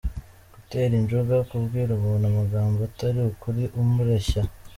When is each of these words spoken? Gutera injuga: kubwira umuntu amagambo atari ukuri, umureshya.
Gutera 0.53 0.93
injuga: 1.01 1.33
kubwira 1.49 1.89
umuntu 1.93 2.23
amagambo 2.31 2.77
atari 2.89 3.19
ukuri, 3.31 3.63
umureshya. 3.81 4.41